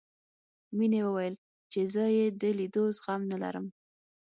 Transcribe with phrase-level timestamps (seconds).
[0.77, 3.65] مينې وويل ځکه چې زه يې د ليدو زغم نه لرم.